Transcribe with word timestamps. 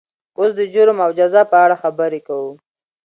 اوس 0.37 0.51
د 0.59 0.61
جرم 0.73 0.97
او 1.05 1.09
جزا 1.19 1.41
په 1.51 1.57
اړه 1.65 1.75
خبرې 1.83 2.19
کوو. 2.27 2.51